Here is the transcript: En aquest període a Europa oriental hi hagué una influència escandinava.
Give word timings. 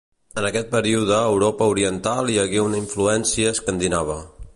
En 0.41 0.45
aquest 0.47 0.69
període 0.69 1.13
a 1.17 1.27
Europa 1.33 1.67
oriental 1.73 2.31
hi 2.31 2.39
hagué 2.45 2.65
una 2.69 2.81
influència 2.81 3.53
escandinava. 3.59 4.17